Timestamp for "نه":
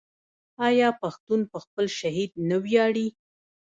2.49-2.57